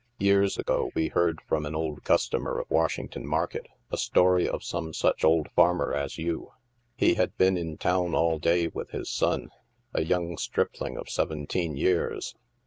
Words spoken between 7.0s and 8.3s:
had been in town